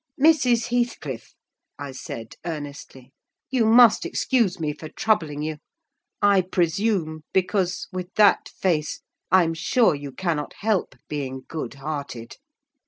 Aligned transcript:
"Mrs. 0.19 0.69
Heathcliff," 0.69 1.35
I 1.77 1.91
said 1.91 2.33
earnestly, 2.43 3.13
"you 3.51 3.67
must 3.67 4.03
excuse 4.03 4.59
me 4.59 4.73
for 4.73 4.89
troubling 4.89 5.43
you. 5.43 5.57
I 6.23 6.41
presume, 6.41 7.21
because, 7.33 7.87
with 7.93 8.11
that 8.15 8.49
face, 8.49 9.01
I'm 9.29 9.53
sure 9.53 9.93
you 9.93 10.11
cannot 10.11 10.53
help 10.61 10.95
being 11.07 11.43
good 11.47 11.75
hearted. 11.75 12.37